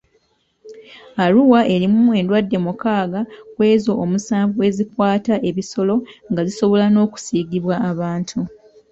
[1.23, 3.21] Arua erimu endwadde mukaaga
[3.55, 5.95] kw'ezo omusanvu ezikwata ebisolo
[6.29, 8.39] nga zisobola n'okusiigibwa abantu.